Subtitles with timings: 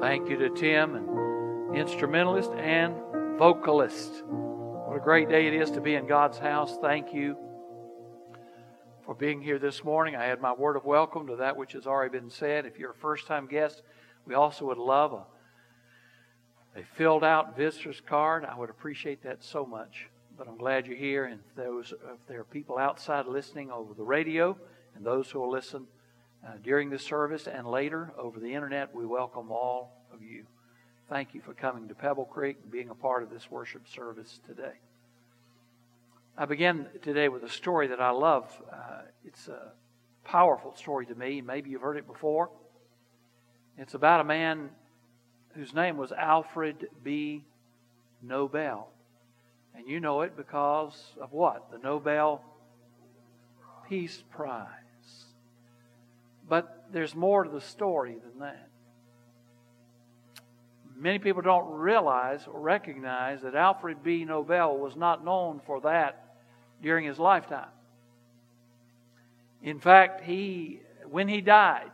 [0.00, 2.94] Thank you to Tim, and instrumentalist and
[3.36, 4.22] vocalist.
[4.26, 6.78] What a great day it is to be in God's house.
[6.80, 7.36] Thank you
[9.04, 10.14] for being here this morning.
[10.14, 12.64] I had my word of welcome to that which has already been said.
[12.64, 13.82] If you're a first time guest,
[14.24, 18.44] we also would love a, a filled out visitor's card.
[18.44, 20.06] I would appreciate that so much.
[20.36, 23.94] But I'm glad you're here, and if, those, if there are people outside listening over
[23.94, 24.56] the radio
[24.94, 25.88] and those who will listen
[26.46, 30.44] uh, during the service and later over the internet, we welcome all of you.
[31.08, 34.40] Thank you for coming to Pebble Creek and being a part of this worship service
[34.46, 34.74] today.
[36.36, 38.50] I begin today with a story that I love.
[38.72, 39.72] Uh, it's a
[40.24, 41.40] powerful story to me.
[41.40, 42.50] Maybe you've heard it before.
[43.76, 44.70] It's about a man
[45.54, 47.44] whose name was Alfred B.
[48.22, 48.88] Nobel.
[49.74, 51.70] And you know it because of what?
[51.70, 52.42] The Nobel
[53.88, 54.66] Peace Prize.
[56.48, 58.68] But there's more to the story than that.
[60.96, 64.24] Many people don't realize or recognize that Alfred B.
[64.24, 66.24] Nobel was not known for that
[66.82, 67.68] during his lifetime.
[69.62, 71.90] In fact, he when he died,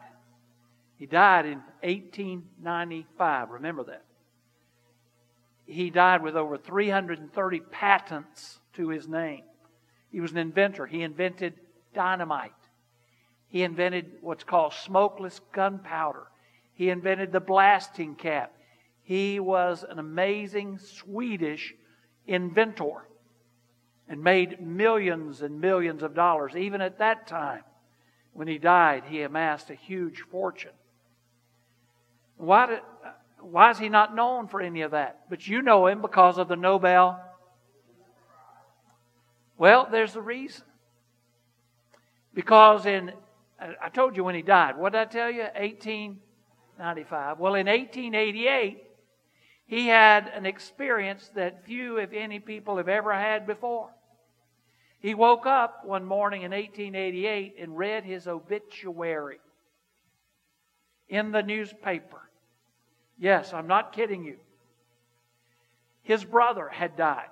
[0.96, 3.50] he died in 1895.
[3.50, 4.04] Remember that.
[5.66, 9.42] He died with over 330 patents to his name.
[10.10, 10.86] He was an inventor.
[10.86, 11.54] He invented
[11.94, 12.52] dynamite.
[13.54, 16.24] He invented what's called smokeless gunpowder.
[16.74, 18.52] He invented the blasting cap.
[19.04, 21.72] He was an amazing Swedish
[22.26, 23.06] inventor
[24.08, 26.56] and made millions and millions of dollars.
[26.56, 27.62] Even at that time,
[28.32, 30.74] when he died, he amassed a huge fortune.
[32.36, 32.80] Why, did,
[33.38, 35.26] why is he not known for any of that?
[35.30, 37.22] But you know him because of the Nobel.
[39.56, 40.64] Well, there's a reason.
[42.34, 43.12] Because in,
[43.82, 45.42] I told you when he died, what did I tell you?
[45.42, 47.38] 1895.
[47.38, 48.82] Well, in 1888,
[49.66, 53.90] he had an experience that few, if any, people have ever had before.
[54.98, 59.38] He woke up one morning in 1888 and read his obituary
[61.08, 62.20] in the newspaper.
[63.18, 64.36] Yes, I'm not kidding you.
[66.02, 67.28] His brother had died.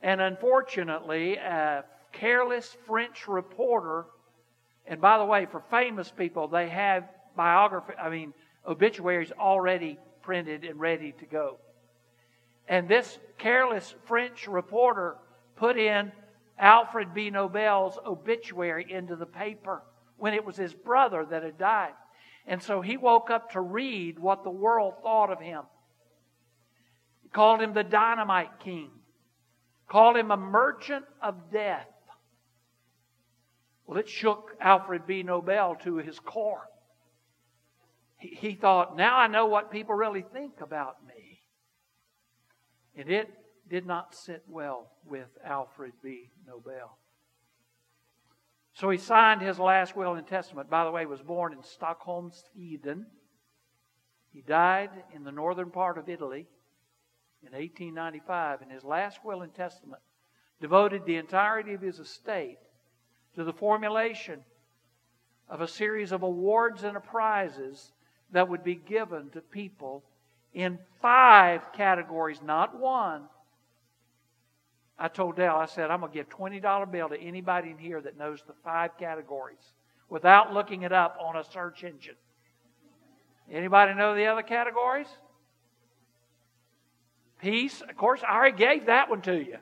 [0.00, 4.06] And unfortunately, a careless French reporter,
[4.86, 8.34] and by the way, for famous people, they have biography, I mean,
[8.66, 11.58] obituaries already printed and ready to go.
[12.68, 15.16] And this careless French reporter
[15.56, 16.12] put in
[16.58, 17.30] Alfred B.
[17.30, 19.82] Nobel's obituary into the paper
[20.16, 21.92] when it was his brother that had died.
[22.46, 25.62] And so he woke up to read what the world thought of him.
[27.22, 28.90] He called him the dynamite king,
[29.88, 31.86] called him a merchant of death.
[33.86, 35.22] Well, it shook Alfred B.
[35.22, 36.68] Nobel to his core
[38.32, 41.40] he thought, now I know what people really think about me.
[42.96, 43.28] And it
[43.68, 46.30] did not sit well with Alfred B.
[46.46, 46.98] Nobel.
[48.74, 50.70] So he signed his last will and testament.
[50.70, 53.06] By the way, he was born in Stockholm, Sweden.
[54.32, 56.48] He died in the northern part of Italy
[57.42, 58.62] in 1895.
[58.62, 60.02] And his last will and testament
[60.60, 62.58] devoted the entirety of his estate
[63.34, 64.40] to the formulation
[65.48, 67.92] of a series of awards and prizes
[68.32, 70.02] that would be given to people
[70.54, 73.22] in five categories, not one.
[74.98, 78.00] I told Dale, I said, I'm going to give $20 bill to anybody in here
[78.00, 79.72] that knows the five categories
[80.08, 82.14] without looking it up on a search engine.
[83.50, 85.08] Anybody know the other categories?
[87.42, 87.82] Peace.
[87.82, 89.58] Of course, I already gave that one to you.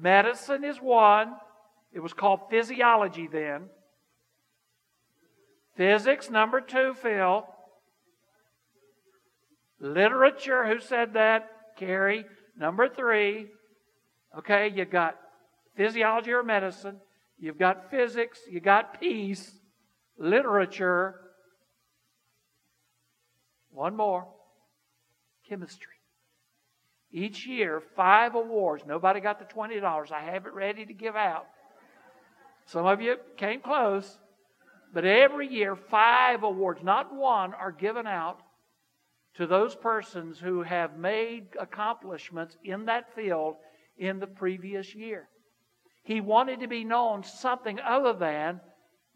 [0.00, 1.34] Medicine is one.
[1.92, 3.64] It was called physiology then.
[5.76, 7.46] Physics, number two, Phil.
[9.80, 11.50] Literature, who said that?
[11.78, 12.24] Carrie.
[12.58, 13.46] Number three.
[14.38, 15.16] Okay, you got
[15.76, 16.96] physiology or medicine.
[17.38, 18.40] You've got physics.
[18.50, 19.52] You got peace.
[20.18, 21.20] Literature.
[23.70, 24.26] One more.
[25.48, 25.95] Chemistry.
[27.16, 28.84] Each year, five awards.
[28.86, 30.12] Nobody got the $20.
[30.12, 31.46] I have it ready to give out.
[32.66, 34.18] Some of you came close.
[34.92, 38.40] But every year, five awards, not one, are given out
[39.36, 43.54] to those persons who have made accomplishments in that field
[43.96, 45.26] in the previous year.
[46.04, 48.60] He wanted to be known something other than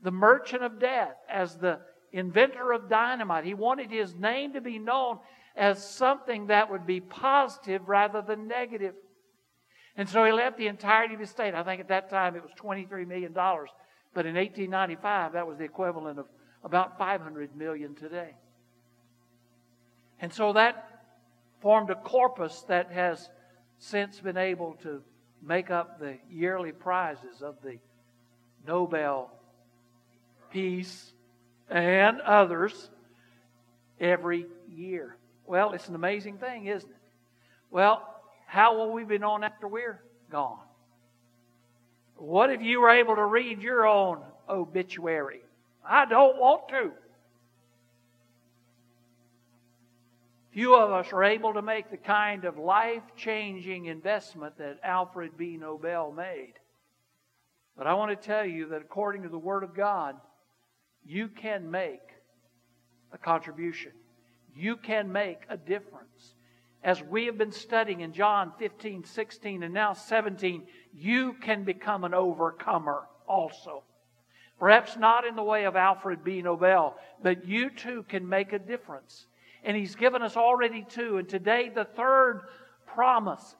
[0.02, 1.80] the merchant of death, as the
[2.12, 3.44] inventor of dynamite.
[3.44, 5.18] He wanted his name to be known
[5.56, 8.94] as something that would be positive rather than negative.
[9.96, 11.54] And so he left the entirety of his estate.
[11.54, 13.34] I think at that time it was $23 million
[14.12, 16.26] but in 1895, that was the equivalent of
[16.64, 18.34] about 500 million today.
[20.20, 21.04] And so that
[21.60, 23.28] formed a corpus that has
[23.78, 25.02] since been able to
[25.42, 27.78] make up the yearly prizes of the
[28.66, 29.30] Nobel
[30.50, 31.12] Peace
[31.70, 32.90] and others
[34.00, 35.16] every year.
[35.50, 36.96] Well, it's an amazing thing, isn't it?
[37.72, 38.06] Well,
[38.46, 40.00] how will we be known after we're
[40.30, 40.62] gone?
[42.14, 45.40] What if you were able to read your own obituary?
[45.84, 46.92] I don't want to.
[50.52, 55.36] Few of us are able to make the kind of life changing investment that Alfred
[55.36, 55.56] B.
[55.56, 56.54] Nobel made.
[57.76, 60.14] But I want to tell you that according to the Word of God,
[61.04, 61.98] you can make
[63.10, 63.90] a contribution.
[64.54, 66.34] You can make a difference.
[66.82, 70.62] As we have been studying in John 15, 16, and now 17,
[70.94, 73.84] you can become an overcomer also.
[74.58, 76.42] Perhaps not in the way of Alfred B.
[76.42, 79.26] Nobel, but you too can make a difference.
[79.62, 81.18] And He's given us already two.
[81.18, 82.42] And today, the third
[82.86, 83.56] promise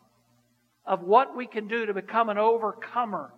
[0.87, 3.33] of what we can do to become an overcomer.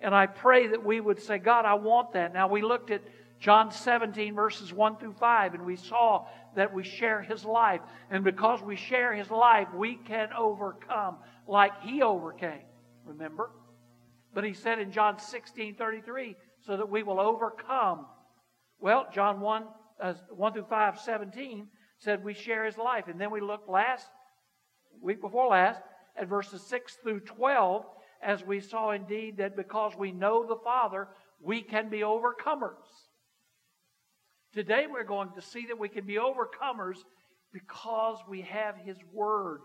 [0.00, 2.32] And I pray that we would say, God, I want that.
[2.32, 3.02] Now, we looked at
[3.40, 6.26] John 17, verses 1 through 5, and we saw
[6.56, 7.80] that we share His life.
[8.10, 12.66] And because we share His life, we can overcome like He overcame.
[13.04, 13.50] Remember?
[14.34, 16.36] But He said in John 16, 33,
[16.66, 18.06] so that we will overcome.
[18.80, 19.64] Well, John 1,
[20.00, 21.68] uh, 1 through 5, 17
[21.98, 23.08] said we share his life.
[23.08, 24.06] And then we looked last,
[25.00, 25.80] week before last,
[26.16, 27.84] at verses 6 through 12,
[28.22, 31.08] as we saw indeed that because we know the Father,
[31.40, 33.07] we can be overcomers.
[34.58, 36.96] Today we're going to see that we can be overcomers
[37.52, 39.60] because we have His Word.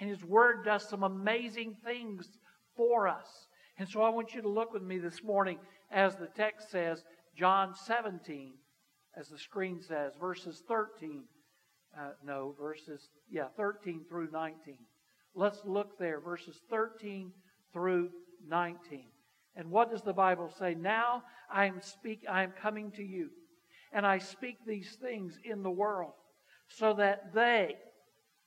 [0.00, 2.28] And His Word does some amazing things
[2.76, 3.46] for us.
[3.78, 5.60] And so I want you to look with me this morning
[5.92, 7.04] as the text says,
[7.36, 8.54] John 17,
[9.16, 11.22] as the screen says, verses 13.
[11.96, 14.78] Uh, no, verses, yeah, 13 through 19.
[15.36, 17.30] Let's look there, verses 13
[17.72, 18.10] through
[18.48, 19.04] 19.
[19.54, 20.74] And what does the Bible say?
[20.74, 23.30] Now I am speak I am coming to you,
[23.92, 26.12] and I speak these things in the world,
[26.68, 27.76] so that they,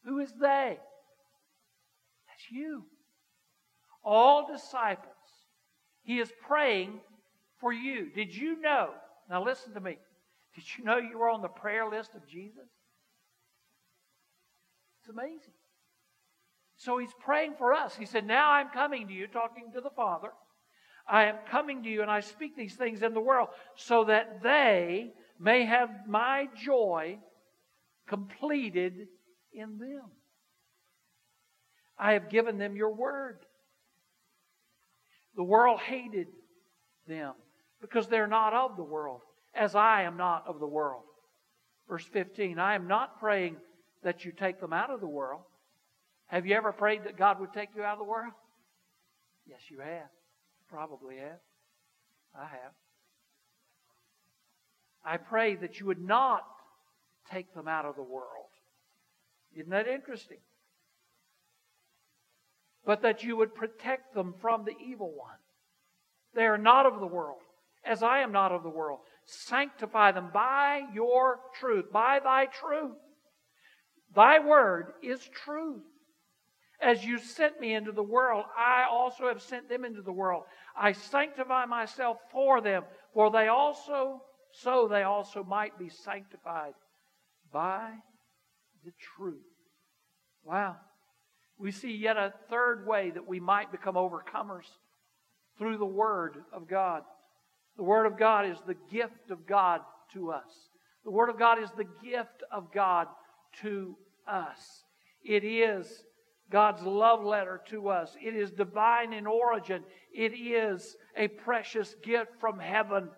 [0.05, 0.77] who is they?
[2.27, 2.83] That's you.
[4.03, 5.07] All disciples.
[6.03, 6.99] He is praying
[7.59, 8.09] for you.
[8.13, 8.89] Did you know?
[9.29, 9.97] Now listen to me.
[10.55, 12.69] Did you know you were on the prayer list of Jesus?
[14.99, 15.53] It's amazing.
[16.77, 17.95] So he's praying for us.
[17.95, 20.29] He said, Now I'm coming to you, talking to the Father.
[21.07, 24.41] I am coming to you, and I speak these things in the world so that
[24.44, 25.11] they
[25.41, 27.17] may have my joy
[28.07, 29.07] completed
[29.51, 30.03] in them.
[31.97, 33.39] I have given them your word.
[35.35, 36.27] The world hated
[37.07, 37.33] them
[37.81, 39.21] because they're not of the world,
[39.55, 41.03] as I am not of the world.
[41.89, 43.57] Verse 15 I am not praying
[44.03, 45.41] that you take them out of the world.
[46.27, 48.33] Have you ever prayed that God would take you out of the world?
[49.45, 50.09] Yes, you have.
[50.69, 51.39] Probably have.
[52.33, 52.71] I have.
[55.03, 56.44] I pray that you would not
[57.31, 58.50] take them out of the world.
[59.56, 60.38] Isn't that interesting?
[62.86, 65.38] But that you would protect them from the evil one.
[66.33, 67.42] They are not of the world,
[67.83, 69.00] as I am not of the world.
[69.25, 72.97] Sanctify them by your truth, by thy truth.
[74.16, 75.83] Thy word is truth.
[76.81, 80.44] As you sent me into the world, I also have sent them into the world.
[80.75, 82.83] I sanctify myself for them,
[83.14, 86.73] for they also, so they also might be sanctified
[87.51, 87.91] by
[88.85, 89.41] the truth.
[90.43, 90.77] Wow.
[91.57, 94.65] We see yet a third way that we might become overcomers
[95.57, 97.03] through the Word of God.
[97.77, 99.81] The Word of God is the gift of God
[100.13, 100.69] to us.
[101.03, 103.07] The Word of God is the gift of God
[103.61, 103.95] to
[104.27, 104.83] us.
[105.23, 106.03] It is
[106.49, 108.15] God's love letter to us.
[108.21, 109.83] It is divine in origin.
[110.13, 113.09] It is a precious gift from heaven.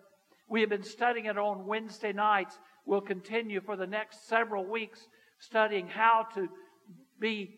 [0.54, 2.56] We have been studying it on Wednesday nights.
[2.86, 5.00] We'll continue for the next several weeks
[5.40, 6.48] studying how to
[7.18, 7.56] be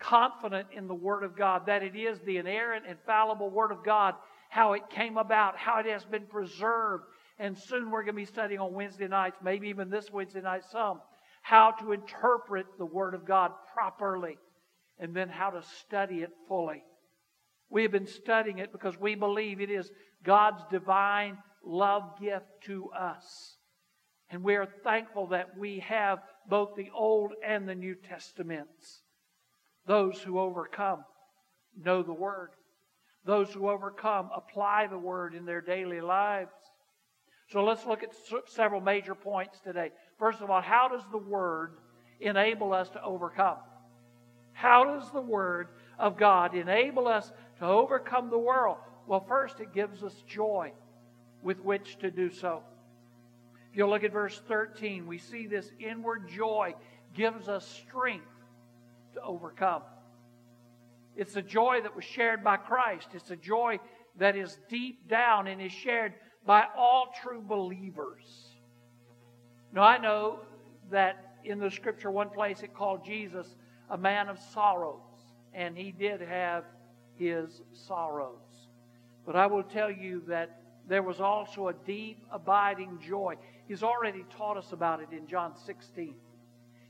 [0.00, 4.16] confident in the Word of God, that it is the inerrant, infallible Word of God,
[4.48, 7.04] how it came about, how it has been preserved.
[7.38, 10.62] And soon we're going to be studying on Wednesday nights, maybe even this Wednesday night,
[10.72, 11.00] some,
[11.42, 14.36] how to interpret the Word of God properly,
[14.98, 16.82] and then how to study it fully.
[17.70, 19.92] We have been studying it because we believe it is
[20.24, 23.56] God's divine love gift to us.
[24.30, 29.02] And we are thankful that we have both the Old and the New Testaments.
[29.86, 31.04] Those who overcome
[31.78, 32.50] know the Word.
[33.24, 36.50] Those who overcome apply the Word in their daily lives.
[37.50, 38.14] So let's look at
[38.46, 39.90] several major points today.
[40.18, 41.76] First of all, how does the Word
[42.20, 43.58] enable us to overcome?
[44.52, 48.78] How does the Word of God enable us to overcome the world?
[49.06, 50.72] Well, first, it gives us joy
[51.42, 52.62] with which to do so.
[53.70, 56.74] If you look at verse 13, we see this inward joy
[57.14, 58.26] gives us strength
[59.14, 59.82] to overcome.
[61.16, 63.08] It's a joy that was shared by Christ.
[63.14, 63.80] It's a joy
[64.18, 68.24] that is deep down and is shared by all true believers.
[69.72, 70.40] Now, I know
[70.90, 73.56] that in the scripture, one place it called Jesus
[73.90, 75.00] a man of sorrows,
[75.54, 76.64] and he did have
[77.16, 78.68] his sorrows.
[79.26, 83.36] But I will tell you that there was also a deep, abiding joy.
[83.68, 86.14] He's already taught us about it in John 16.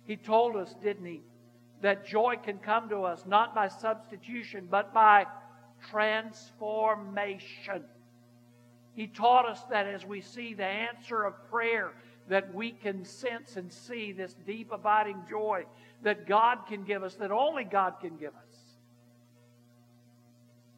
[0.05, 1.23] He told us, didn't he,
[1.83, 5.27] that joy can come to us not by substitution, but by
[5.91, 7.85] transformation.
[8.95, 11.93] He taught us that as we see the answer of prayer,
[12.29, 15.65] that we can sense and see this deep, abiding joy
[16.03, 18.57] that God can give us, that only God can give us.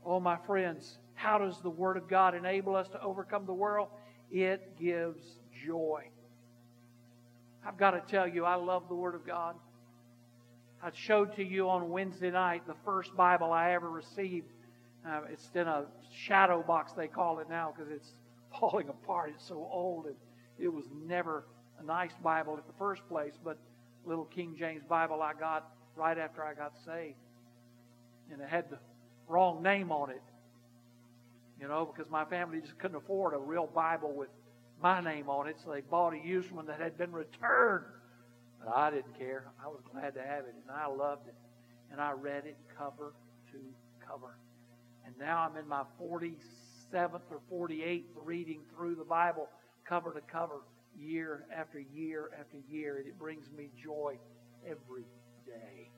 [0.04, 3.88] Oh, my friends, how does the Word of God enable us to overcome the world?
[4.30, 5.24] It gives
[5.64, 6.04] joy.
[7.66, 9.56] I've got to tell you, I love the Word of God.
[10.82, 14.48] I showed to you on Wednesday night the first Bible I ever received.
[15.08, 18.12] Uh, it's in a shadow box, they call it now, because it's
[18.60, 19.32] falling apart.
[19.34, 20.16] It's so old, and
[20.58, 21.46] it was never
[21.80, 23.56] a nice Bible at the first place, but
[24.04, 27.16] little King James Bible I got right after I got saved.
[28.30, 28.78] And it had the
[29.26, 30.20] wrong name on it,
[31.64, 34.28] you know, because my family just couldn't afford a real Bible with
[34.82, 37.86] my name on it, so they bought a used one that had been returned.
[38.62, 39.46] But I didn't care.
[39.64, 41.34] I was glad to have it, and I loved it.
[41.90, 43.14] And I read it cover
[43.50, 43.58] to
[44.06, 44.36] cover.
[45.06, 49.48] And now I'm in my 47th or 48th reading through the Bible
[49.88, 50.60] cover to cover,
[50.94, 52.98] year after year after year.
[52.98, 54.18] And it brings me joy
[54.66, 55.06] every
[55.46, 55.90] day.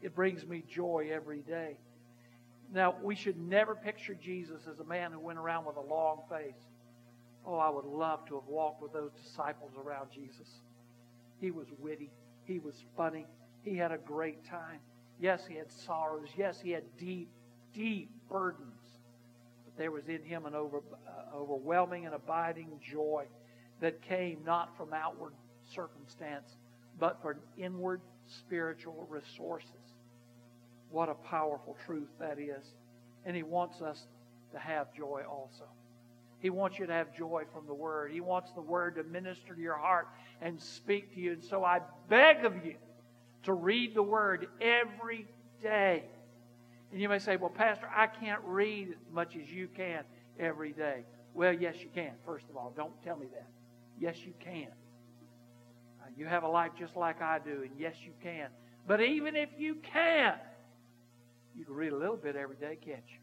[0.00, 1.76] It brings me joy every day.
[2.72, 6.22] Now, we should never picture Jesus as a man who went around with a long
[6.28, 6.60] face.
[7.46, 10.48] Oh, I would love to have walked with those disciples around Jesus.
[11.40, 12.10] He was witty.
[12.44, 13.26] He was funny.
[13.62, 14.80] He had a great time.
[15.18, 16.28] Yes, he had sorrows.
[16.36, 17.30] Yes, he had deep,
[17.72, 18.82] deep burdens.
[19.64, 23.26] But there was in him an over, uh, overwhelming and abiding joy
[23.80, 25.32] that came not from outward
[25.74, 26.56] circumstance,
[26.98, 29.87] but from inward spiritual resources.
[30.90, 32.64] What a powerful truth that is.
[33.24, 34.06] And he wants us
[34.52, 35.64] to have joy also.
[36.40, 38.12] He wants you to have joy from the Word.
[38.12, 40.08] He wants the Word to minister to your heart
[40.40, 41.32] and speak to you.
[41.32, 42.76] And so I beg of you
[43.42, 45.26] to read the Word every
[45.62, 46.04] day.
[46.92, 50.04] And you may say, well, Pastor, I can't read as much as you can
[50.38, 51.04] every day.
[51.34, 52.72] Well, yes, you can, first of all.
[52.76, 53.48] Don't tell me that.
[54.00, 54.68] Yes, you can.
[56.00, 58.48] Uh, you have a life just like I do, and yes, you can.
[58.86, 60.38] But even if you can't,
[61.58, 63.18] you can read a little bit every day, can't you?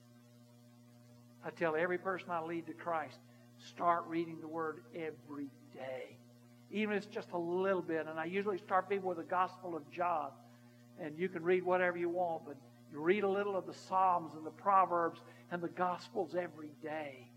[1.45, 3.17] I tell every person I lead to Christ,
[3.65, 6.17] start reading the Word every day.
[6.69, 8.07] Even if it's just a little bit.
[8.07, 10.31] And I usually start people with the Gospel of John.
[10.99, 12.57] And you can read whatever you want, but
[12.91, 17.29] you read a little of the Psalms and the Proverbs and the Gospels every day.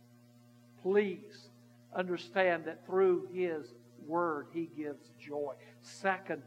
[0.83, 1.49] Please
[1.95, 3.75] understand that through His
[4.05, 5.55] Word, He gives joy.
[5.81, 6.43] Second,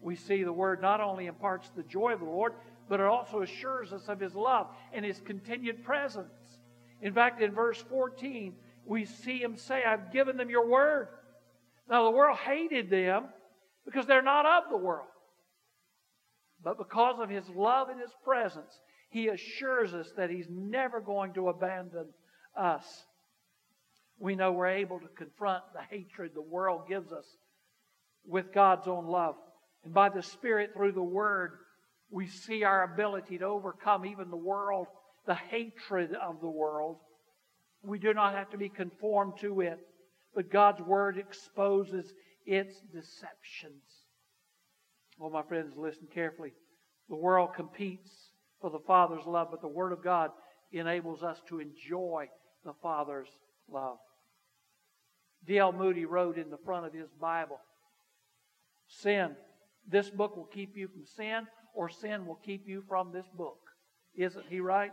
[0.00, 2.54] we see the Word not only imparts the joy of the Lord,
[2.88, 6.32] but it also assures us of His love and His continued presence.
[7.00, 8.54] In fact, in verse 14,
[8.86, 11.08] we see him say, I've given them your word.
[11.88, 13.24] Now, the world hated them
[13.84, 15.08] because they're not of the world.
[16.62, 18.72] But because of his love and his presence,
[19.10, 22.06] he assures us that he's never going to abandon
[22.56, 22.84] us.
[24.18, 27.26] We know we're able to confront the hatred the world gives us
[28.24, 29.34] with God's own love.
[29.84, 31.58] And by the Spirit, through the Word,
[32.12, 34.86] we see our ability to overcome even the world
[35.26, 36.96] the hatred of the world.
[37.82, 39.78] We do not have to be conformed to it,
[40.34, 42.12] but God's Word exposes
[42.46, 43.82] its deceptions.
[45.18, 46.52] Well, my friends, listen carefully.
[47.08, 48.10] The world competes
[48.60, 50.30] for the Father's love, but the Word of God
[50.72, 52.28] enables us to enjoy
[52.64, 53.28] the Father's
[53.70, 53.98] love.
[55.44, 55.72] D.L.
[55.72, 57.58] Moody wrote in the front of his Bible
[58.86, 59.34] Sin,
[59.88, 63.58] this book will keep you from sin, or sin will keep you from this book.
[64.16, 64.92] Isn't he right?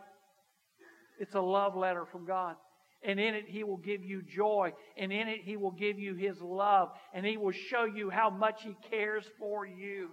[1.19, 2.55] It's a love letter from God.
[3.03, 4.74] And in it, He will give you joy.
[4.98, 6.89] And in it, He will give you His love.
[7.13, 10.09] And He will show you how much He cares for you.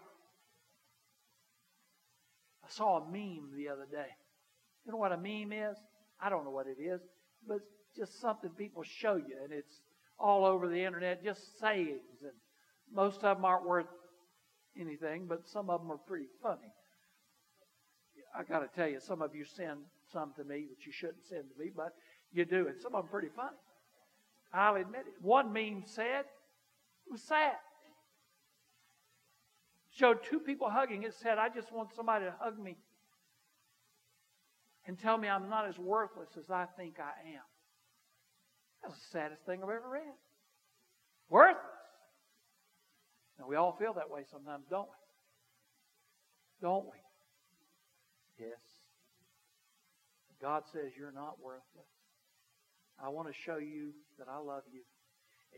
[2.64, 4.08] I saw a meme the other day.
[4.84, 5.76] You know what a meme is?
[6.20, 7.00] I don't know what it is,
[7.46, 9.36] but it's just something people show you.
[9.42, 9.80] And it's
[10.18, 12.22] all over the internet, just sayings.
[12.22, 12.32] And
[12.92, 13.86] most of them aren't worth
[14.80, 16.72] anything, but some of them are pretty funny.
[18.38, 19.80] I got to tell you, some of you send
[20.12, 21.94] some to me that you shouldn't send to me, but
[22.32, 23.56] you do, and some of them pretty funny.
[24.52, 25.14] I'll admit it.
[25.22, 26.24] One meme said,
[27.06, 27.56] it was sad.
[29.90, 31.04] Showed two people hugging.
[31.04, 32.76] It said, I just want somebody to hug me
[34.86, 37.42] and tell me I'm not as worthless as I think I am.
[38.82, 40.14] That's the saddest thing I've ever read.
[41.28, 41.75] Worthless.
[43.38, 44.96] Now, we all feel that way sometimes, don't we?
[46.62, 46.98] Don't we?
[48.38, 48.60] Yes.
[50.40, 51.90] God says you're not worthless.
[53.02, 54.82] I want to show you that I love you.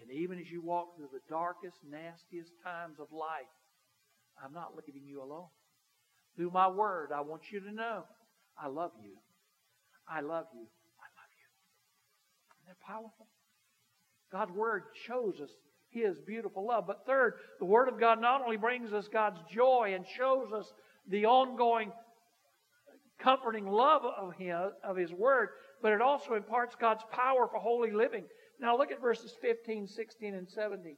[0.00, 3.50] And even as you walk through the darkest, nastiest times of life,
[4.42, 5.48] I'm not leaving you alone.
[6.36, 8.04] Through my word, I want you to know
[8.56, 9.16] I love you.
[10.08, 10.66] I love you.
[10.66, 11.48] I love you.
[12.54, 13.26] Isn't that powerful?
[14.30, 15.50] God's word shows us
[15.90, 16.86] his beautiful love.
[16.86, 20.72] But third, the word of God not only brings us God's joy and shows us
[21.08, 21.92] the ongoing
[23.18, 25.50] comforting love of him of his word,
[25.82, 28.24] but it also imparts God's power for holy living.
[28.60, 30.96] Now look at verses 15, 16, and 17.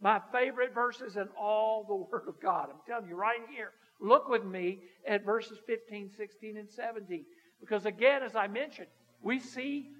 [0.00, 2.68] My favorite verses in all the Word of God.
[2.70, 3.72] I'm telling you right here.
[4.00, 7.24] Look with me at verses 15, 16, and 17.
[7.60, 8.86] Because again, as I mentioned,
[9.22, 9.90] we see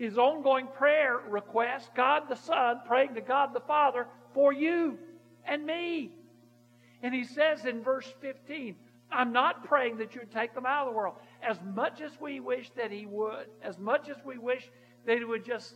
[0.00, 4.96] his ongoing prayer request, God the Son praying to God the Father for you
[5.44, 6.10] and me.
[7.02, 8.76] And he says in verse 15,
[9.12, 11.16] I'm not praying that you would take them out of the world.
[11.42, 14.70] As much as we wish that he would, as much as we wish
[15.04, 15.74] that he would just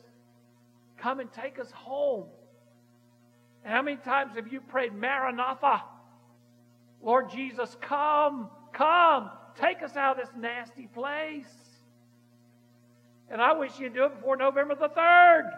[0.96, 2.24] come and take us home.
[3.62, 5.82] And how many times have you prayed, Maranatha?
[7.02, 9.28] Lord Jesus, come, come,
[9.60, 11.73] take us out of this nasty place.
[13.30, 15.50] And I wish you'd do it before November the 3rd.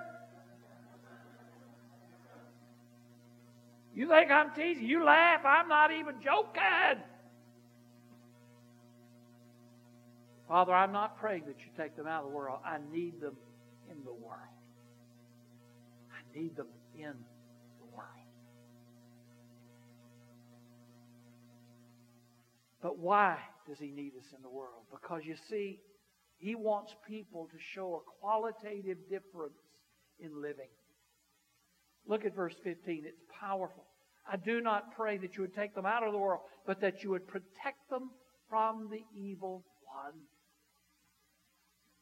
[3.94, 4.85] You think I'm teasing?
[4.85, 5.40] You laugh.
[5.44, 7.02] I'm not even joking.
[10.49, 12.60] Father, I'm not praying that you take them out of the world.
[12.64, 13.36] I need them
[13.91, 14.36] in the world.
[16.12, 17.14] I need them in
[17.78, 18.08] the world.
[22.82, 24.84] But why does he need us in the world?
[24.93, 25.80] Because you see,
[26.38, 29.58] he wants people to show a qualitative difference
[30.18, 30.68] in living.
[32.06, 33.04] Look at verse 15.
[33.06, 33.84] It's powerful.
[34.30, 37.02] I do not pray that you would take them out of the world, but that
[37.02, 38.10] you would protect them
[38.49, 40.14] from the evil one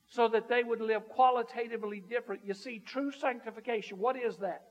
[0.06, 2.42] so that they would live qualitatively different.
[2.44, 4.62] You see, true sanctification, what is that?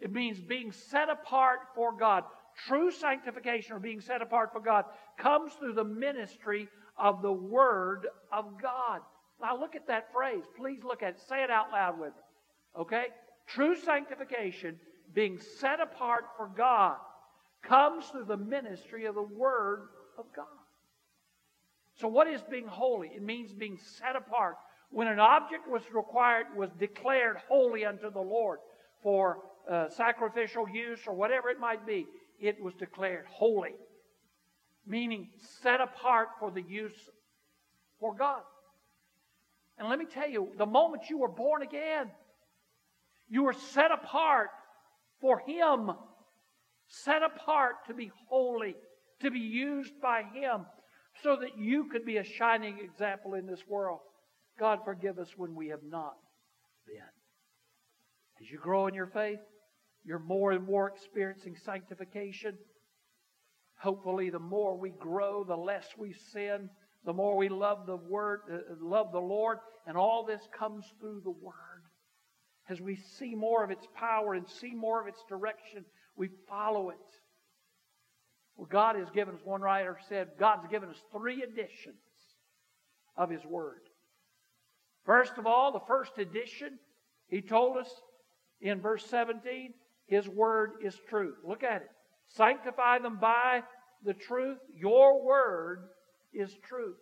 [0.00, 2.24] It means being set apart for God.
[2.66, 4.84] True sanctification or being set apart for God
[5.18, 6.68] comes through the ministry
[7.00, 9.00] of the Word of God.
[9.40, 10.44] Now look at that phrase.
[10.56, 11.20] Please look at it.
[11.28, 12.82] Say it out loud with me.
[12.82, 13.06] Okay?
[13.46, 14.78] True sanctification,
[15.14, 16.96] being set apart for God,
[17.62, 20.46] comes through the ministry of the Word of God.
[22.00, 23.08] So, what is being holy?
[23.14, 24.56] It means being set apart.
[24.90, 28.58] When an object was required, was declared holy unto the Lord
[29.02, 29.38] for
[29.70, 32.06] uh, sacrificial use or whatever it might be,
[32.40, 33.74] it was declared holy,
[34.86, 35.28] meaning
[35.62, 36.98] set apart for the use
[37.98, 38.42] for God.
[39.78, 42.10] And let me tell you, the moment you were born again,
[43.28, 44.50] you were set apart
[45.20, 45.90] for Him,
[46.88, 48.74] set apart to be holy,
[49.20, 50.66] to be used by Him
[51.22, 54.00] so that you could be a shining example in this world.
[54.58, 56.14] God, forgive us when we have not
[56.86, 57.02] been.
[58.40, 59.40] As you grow in your faith,
[60.04, 62.56] you're more and more experiencing sanctification.
[63.80, 66.68] Hopefully, the more we grow, the less we sin,
[67.06, 71.22] the more we love the Word, uh, love the Lord, and all this comes through
[71.24, 71.54] the Word.
[72.68, 76.90] As we see more of its power and see more of its direction, we follow
[76.90, 76.96] it.
[78.56, 81.96] Well, God has given us, one writer said, God's given us three editions
[83.16, 83.80] of His Word.
[85.06, 86.78] First of all, the first edition,
[87.28, 87.88] He told us
[88.60, 89.72] in verse 17,
[90.06, 91.36] His Word is truth.
[91.42, 91.90] Look at it.
[92.36, 93.62] Sanctify them by
[94.04, 94.58] the truth.
[94.74, 95.88] Your Word
[96.32, 96.96] is truth.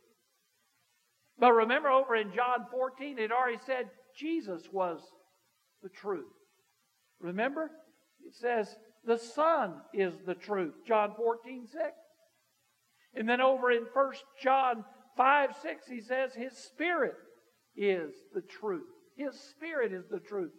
[1.39, 5.01] But remember over in John 14, it already said Jesus was
[5.83, 6.27] the truth.
[7.21, 7.71] Remember?
[8.27, 10.75] It says, the Son is the truth.
[10.87, 11.83] John 14, 6.
[13.15, 14.13] And then over in 1
[14.43, 14.85] John
[15.17, 17.15] 5, 6, he says, His Spirit
[17.77, 18.87] is the truth.
[19.17, 20.53] His Spirit is the truth.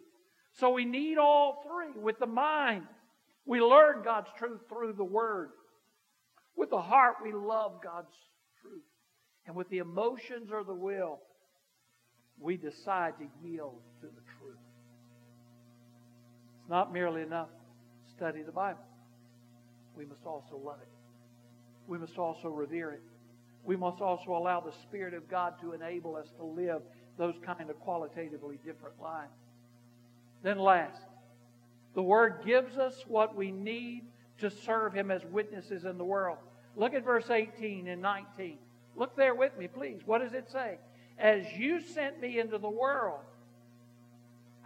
[0.54, 2.00] So we need all three.
[2.00, 2.84] With the mind,
[3.46, 5.50] we learn God's truth through the Word.
[6.56, 8.14] With the heart, we love God's
[8.60, 8.82] truth.
[9.46, 11.20] And with the emotions or the will,
[12.38, 14.58] we decide to yield to the truth.
[16.60, 18.84] It's not merely enough to study the Bible.
[19.96, 20.88] We must also love it.
[21.86, 23.02] We must also revere it.
[23.64, 26.82] We must also allow the Spirit of God to enable us to live
[27.18, 29.32] those kind of qualitatively different lives.
[30.42, 31.02] Then, last,
[31.94, 34.02] the Word gives us what we need
[34.38, 36.38] to serve Him as witnesses in the world.
[36.76, 38.58] Look at verse 18 and 19.
[38.96, 40.00] Look there with me, please.
[40.04, 40.78] What does it say?
[41.18, 43.20] As you sent me into the world,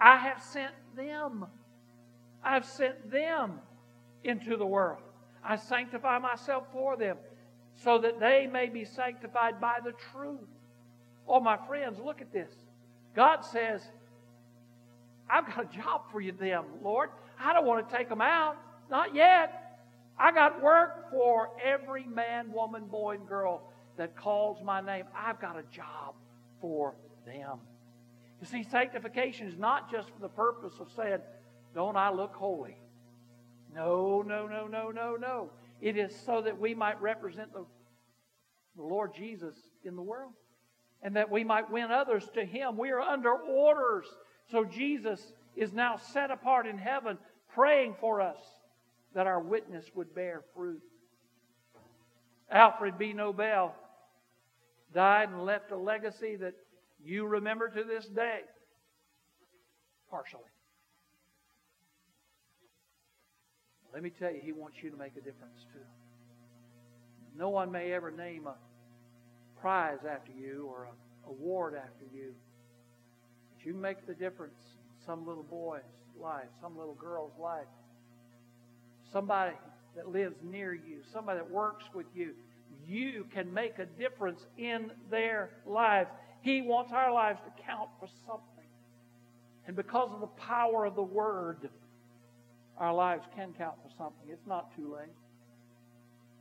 [0.01, 1.47] I have sent them.
[2.43, 3.61] I've sent them
[4.23, 5.03] into the world.
[5.43, 7.17] I sanctify myself for them
[7.77, 10.49] so that they may be sanctified by the truth.
[11.27, 12.53] Oh, my friends, look at this.
[13.15, 13.83] God says,
[15.29, 17.11] I've got a job for you, them, Lord.
[17.41, 18.57] I don't want to take them out.
[18.91, 19.79] Not yet.
[20.19, 23.63] I got work for every man, woman, boy, and girl
[23.97, 25.05] that calls my name.
[25.17, 26.15] I've got a job
[26.61, 26.95] for
[27.27, 27.59] them.
[28.41, 31.19] You see, sanctification is not just for the purpose of saying,
[31.75, 32.77] Don't I look holy?
[33.75, 35.51] No, no, no, no, no, no.
[35.81, 37.65] It is so that we might represent the,
[38.77, 40.33] the Lord Jesus in the world
[41.03, 42.77] and that we might win others to Him.
[42.77, 44.07] We are under orders.
[44.51, 47.19] So Jesus is now set apart in heaven,
[47.55, 48.39] praying for us
[49.15, 50.83] that our witness would bear fruit.
[52.51, 53.13] Alfred B.
[53.13, 53.75] Nobel
[54.93, 56.55] died and left a legacy that
[57.03, 58.41] you remember to this day,
[60.11, 60.43] partially.
[63.93, 65.79] Let me tell you, he wants you to make a difference too.
[67.37, 68.55] No one may ever name a
[69.61, 72.35] prize after you or an award after you.
[73.65, 75.83] You make the difference in some little boy's
[76.21, 77.67] life, some little girl's life,
[79.13, 79.57] somebody
[79.97, 82.33] that lives near you, somebody that works with you.
[82.87, 86.11] You can make a difference in their lives.
[86.43, 88.45] He wants our lives to count for something.
[89.67, 91.71] And because of the power of the Word,
[92.77, 94.29] our lives can count for something.
[94.29, 95.15] It's not too late.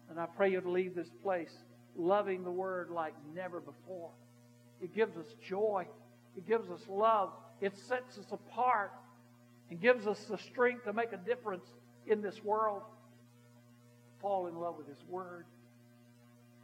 [0.10, 1.52] And I pray you to leave this place
[1.96, 4.10] loving the Word like never before.
[4.82, 5.88] It gives us joy,
[6.36, 8.92] it gives us love, it sets us apart,
[9.70, 11.66] and gives us the strength to make a difference
[12.08, 12.82] in this world.
[14.22, 15.46] Fall in love with His Word.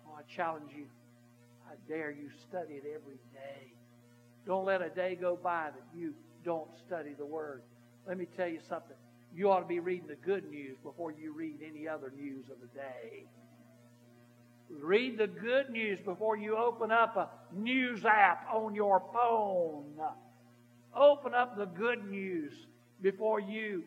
[0.08, 0.86] Oh, I challenge you.
[1.70, 3.74] I dare you study it every day.
[4.46, 7.62] Don't let a day go by that you don't study the Word.
[8.08, 8.96] Let me tell you something.
[9.34, 12.60] You ought to be reading the good news before you read any other news of
[12.62, 13.26] the day.
[14.70, 20.00] Read the good news before you open up a news app on your phone.
[20.96, 22.54] Open up the good news
[23.02, 23.84] before you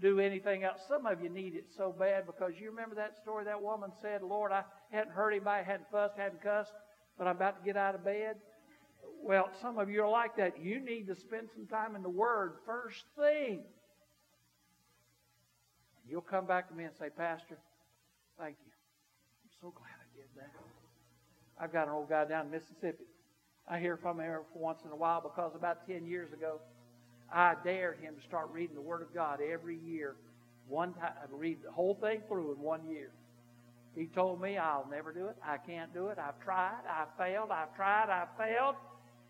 [0.00, 0.80] do anything else.
[0.88, 4.22] Some of you need it so bad because you remember that story that woman said,
[4.22, 6.72] Lord, I hadn't hurt anybody, hadn't fussed, hadn't cussed,
[7.16, 8.36] but I'm about to get out of bed.
[9.22, 10.60] Well, some of you are like that.
[10.60, 13.62] You need to spend some time in the Word first thing.
[16.08, 17.58] You'll come back to me and say, Pastor,
[18.38, 18.72] thank you.
[19.44, 19.97] I'm so glad
[21.60, 23.04] I've got an old guy down in Mississippi.
[23.68, 26.60] I hear from him every once in a while because about 10 years ago,
[27.32, 30.16] I dared him to start reading the Word of God every year.
[30.68, 33.10] One time, read the whole thing through in one year.
[33.94, 35.36] He told me, I'll never do it.
[35.44, 36.18] I can't do it.
[36.18, 36.80] I've tried.
[36.88, 37.50] I've failed.
[37.50, 38.08] I've tried.
[38.10, 38.76] I've failed.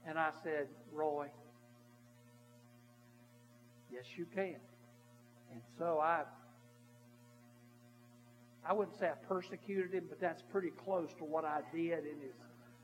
[0.07, 1.29] And I said, Roy,
[3.91, 4.57] yes, you can.
[5.53, 6.23] And so I
[8.69, 12.21] I wouldn't say I persecuted him, but that's pretty close to what I did in
[12.21, 12.37] his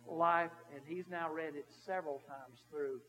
[0.08, 0.50] life.
[0.72, 3.00] And he's now read it several times through.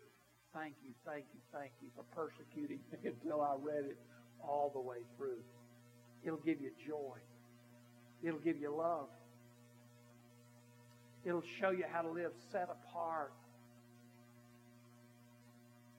[0.54, 3.98] Thank you, thank you, thank you for persecuting me until I read it
[4.44, 5.40] all the way through.
[6.26, 7.18] It'll give you joy.
[8.22, 9.08] It'll give you love.
[11.24, 13.32] It'll show you how to live set apart.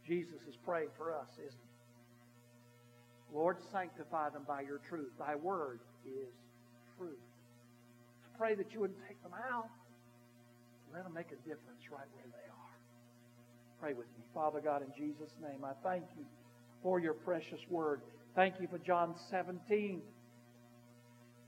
[0.06, 3.34] Jesus is praying for us, isn't he?
[3.34, 5.10] Lord, sanctify them by your truth.
[5.18, 6.34] Thy word is
[6.98, 7.18] truth.
[8.38, 9.68] Pray that you wouldn't take them out.
[10.92, 12.76] Let them make a difference right where they are.
[13.80, 14.24] Pray with me.
[14.34, 16.24] Father God, in Jesus' name, I thank you
[16.82, 18.00] for your precious word.
[18.34, 20.02] Thank you for John 17.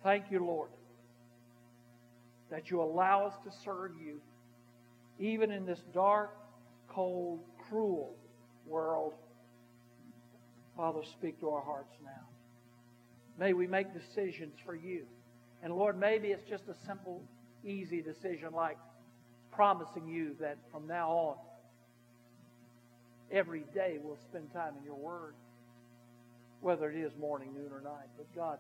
[0.02, 0.70] Thank you, Lord,
[2.50, 4.20] that you allow us to serve you
[5.18, 6.30] even in this dark,
[6.88, 8.14] cold, cruel
[8.66, 9.14] world.
[10.76, 12.26] Father, speak to our hearts now.
[13.38, 15.06] May we make decisions for you.
[15.62, 17.22] And Lord, maybe it's just a simple,
[17.64, 18.78] easy decision like
[19.52, 21.36] promising you that from now on,
[23.32, 25.34] every day we'll spend time in your word,
[26.60, 28.08] whether it is morning, noon, or night.
[28.16, 28.58] But God,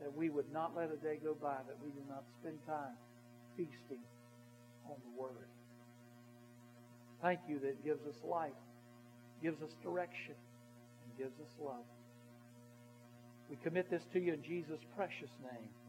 [0.00, 2.96] that we would not let a day go by that we do not spend time
[3.56, 4.02] feasting
[4.86, 5.48] on the word.
[7.22, 8.52] Thank you that it gives us life,
[9.42, 11.84] gives us direction, and gives us love.
[13.48, 15.70] We commit this to you in Jesus' precious name.